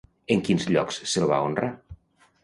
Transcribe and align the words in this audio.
En 0.35 0.39
quins 0.45 0.63
llocs 0.75 0.97
se'l 1.11 1.27
va 1.33 1.39
honrar? 1.49 1.69